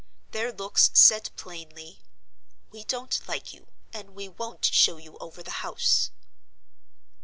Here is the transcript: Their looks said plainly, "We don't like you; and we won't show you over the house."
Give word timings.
Their 0.31 0.51
looks 0.51 0.89
said 0.95 1.29
plainly, 1.35 2.01
"We 2.71 2.85
don't 2.85 3.21
like 3.27 3.53
you; 3.53 3.67
and 3.93 4.15
we 4.15 4.27
won't 4.27 4.65
show 4.65 4.97
you 4.97 5.15
over 5.19 5.43
the 5.43 5.51
house." 5.61 6.09